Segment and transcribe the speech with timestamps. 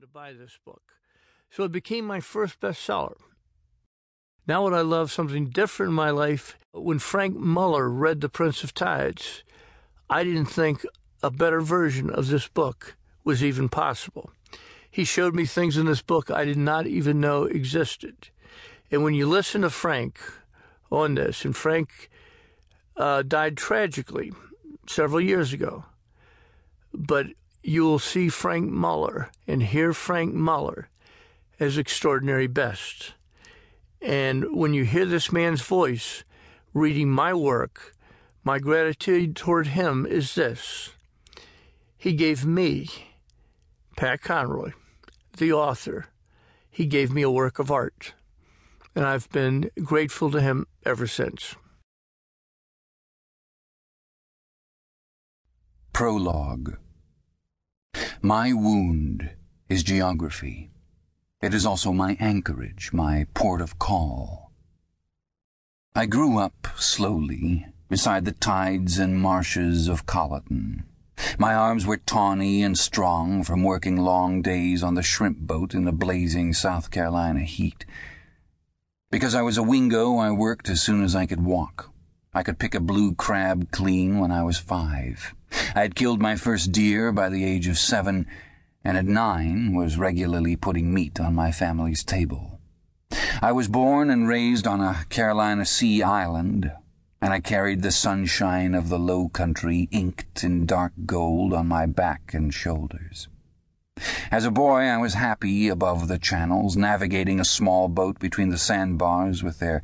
[0.00, 0.82] to buy this book.
[1.50, 3.16] So it became my first bestseller.
[4.46, 8.62] Now, what I love, something different in my life, when Frank Muller read The Prince
[8.62, 9.42] of Tides,
[10.10, 10.84] I didn't think
[11.22, 14.30] a better version of this book was even possible.
[14.90, 18.28] He showed me things in this book I did not even know existed.
[18.90, 20.20] And when you listen to Frank
[20.92, 22.10] on this, and Frank
[22.96, 24.32] uh, died tragically
[24.86, 25.86] several years ago,
[26.92, 27.26] but
[27.66, 30.88] you will see Frank Muller and hear Frank Muller
[31.58, 33.14] as extraordinary best.
[34.00, 36.22] And when you hear this man's voice
[36.72, 37.96] reading my work,
[38.44, 40.90] my gratitude toward him is this.
[41.98, 42.88] He gave me,
[43.96, 44.70] Pat Conroy,
[45.36, 46.06] the author,
[46.70, 48.14] he gave me a work of art.
[48.94, 51.56] And I've been grateful to him ever since.
[55.92, 56.76] Prologue
[58.26, 59.30] My wound
[59.68, 60.72] is geography.
[61.40, 64.50] It is also my anchorage, my port of call.
[65.94, 70.86] I grew up slowly beside the tides and marshes of Colleton.
[71.38, 75.84] My arms were tawny and strong from working long days on the shrimp boat in
[75.84, 77.86] the blazing South Carolina heat.
[79.08, 81.92] Because I was a wingo, I worked as soon as I could walk.
[82.34, 85.32] I could pick a blue crab clean when I was five.
[85.76, 88.26] I had killed my first deer by the age of seven,
[88.82, 92.58] and at nine was regularly putting meat on my family's table.
[93.42, 96.72] I was born and raised on a Carolina sea island,
[97.20, 101.84] and I carried the sunshine of the low country inked in dark gold on my
[101.84, 103.28] back and shoulders.
[104.30, 108.56] As a boy, I was happy above the channels, navigating a small boat between the
[108.56, 109.82] sandbars with their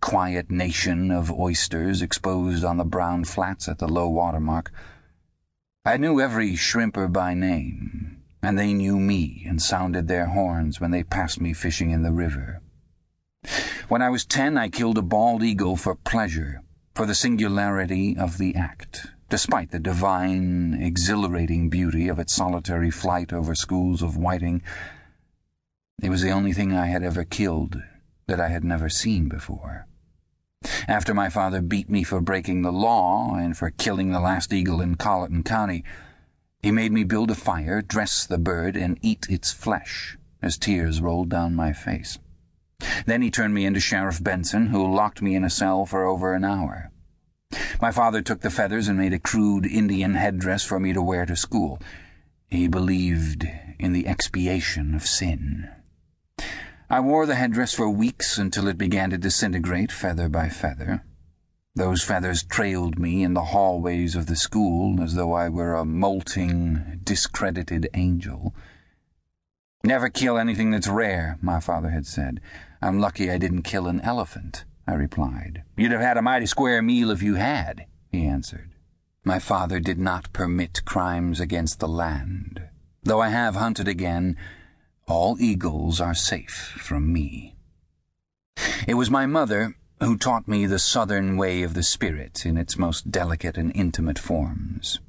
[0.00, 4.72] quiet nation of oysters exposed on the brown flats at the low water mark.
[5.86, 10.90] I knew every shrimper by name, and they knew me and sounded their horns when
[10.90, 12.60] they passed me fishing in the river.
[13.86, 16.60] When I was ten, I killed a bald eagle for pleasure,
[16.96, 23.32] for the singularity of the act, despite the divine, exhilarating beauty of its solitary flight
[23.32, 24.62] over schools of whiting.
[26.02, 27.80] It was the only thing I had ever killed
[28.26, 29.86] that I had never seen before.
[30.88, 34.80] After my father beat me for breaking the law and for killing the last eagle
[34.80, 35.82] in Colleton County,
[36.62, 41.00] he made me build a fire, dress the bird, and eat its flesh as tears
[41.00, 42.18] rolled down my face.
[43.04, 46.34] Then he turned me into Sheriff Benson, who locked me in a cell for over
[46.34, 46.92] an hour.
[47.80, 51.26] My father took the feathers and made a crude Indian headdress for me to wear
[51.26, 51.80] to school.
[52.48, 53.48] He believed
[53.78, 55.68] in the expiation of sin.
[56.88, 61.04] I wore the headdress for weeks until it began to disintegrate feather by feather.
[61.74, 65.84] Those feathers trailed me in the hallways of the school as though I were a
[65.84, 68.54] molting, discredited angel.
[69.82, 72.40] Never kill anything that's rare, my father had said.
[72.80, 75.64] I'm lucky I didn't kill an elephant, I replied.
[75.76, 78.70] You'd have had a mighty square meal if you had, he answered.
[79.24, 82.62] My father did not permit crimes against the land.
[83.02, 84.36] Though I have hunted again,
[85.08, 87.54] all eagles are safe from me.
[88.88, 92.76] It was my mother who taught me the southern way of the spirit in its
[92.76, 95.00] most delicate and intimate forms.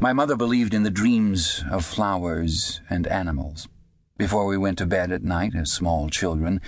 [0.00, 3.68] My mother believed in the dreams of flowers and animals.
[4.16, 6.60] Before we went to bed at night as small children,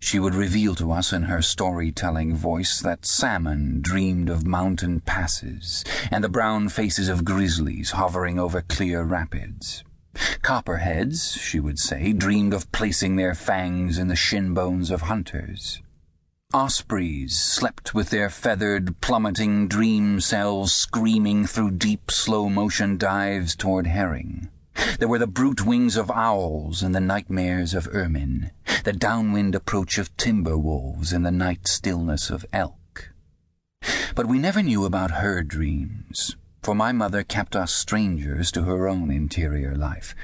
[0.00, 5.84] she would reveal to us in her storytelling voice that salmon dreamed of mountain passes
[6.10, 9.84] and the brown faces of grizzlies hovering over clear rapids.
[10.42, 15.80] Copperheads, she would say, dreamed of placing their fangs in the shin bones of hunters.
[16.52, 24.48] Ospreys slept with their feathered, plummeting dream selves screaming through deep, slow-motion dives toward herring.
[24.98, 28.50] There were the brute wings of owls and the nightmares of ermine,
[28.84, 33.12] the downwind approach of timber wolves in the night stillness of elk.
[34.14, 38.88] But we never knew about her dreams for my mother kept us strangers to her
[38.88, 40.14] own interior life.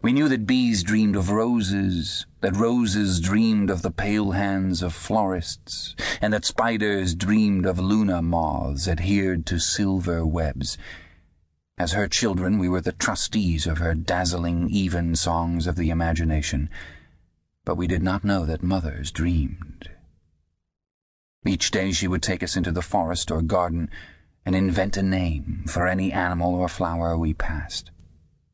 [0.00, 4.94] We knew that bees dreamed of roses, that roses dreamed of the pale hands of
[4.94, 10.78] florists, and that spiders dreamed of luna moths adhered to silver webs.
[11.76, 16.70] As her children, we were the trustees of her dazzling even songs of the imagination,
[17.64, 19.88] but we did not know that mothers dreamed.
[21.46, 23.90] Each day she would take us into the forest or garden
[24.44, 27.90] and invent a name for any animal or flower we passed.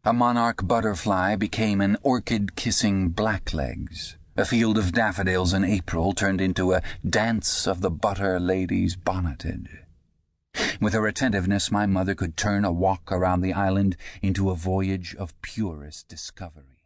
[0.04, 4.16] A monarch butterfly became an orchid-kissing blacklegs.
[4.36, 9.68] A field of daffodils in April turned into a dance of the butter ladies bonneted.
[10.80, 15.14] With her attentiveness, my mother could turn a walk around the island into a voyage
[15.16, 16.79] of purest discovery.